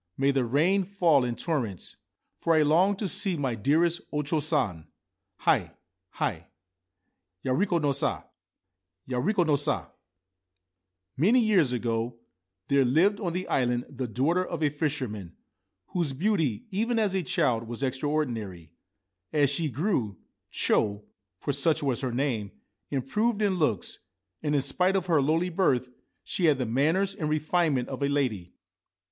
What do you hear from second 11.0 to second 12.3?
Many years ago